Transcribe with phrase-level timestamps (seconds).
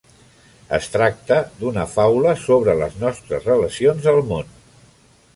[0.75, 4.49] Es tracta d'una faula sobre les nostres relacions al món.